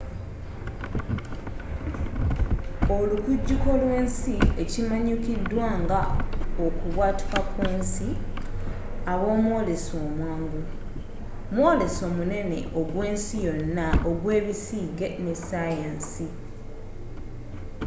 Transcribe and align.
olukujjuko 2.95 3.69
lw’ensi 3.81 4.35
ekimanyikiddwa 4.63 5.67
nga 5.81 6.01
okubwatuka 6.65 7.39
kwensi 7.53 8.07
obaomwoleso 9.13 9.93
omwangu 10.07 10.61
mwoleso 11.53 12.05
munene 12.17 12.57
ogwensi 12.79 13.35
yonna 13.45 13.87
ogw’ebisiige 14.09 15.07
ne 15.23 15.33
sayansi 15.47 16.27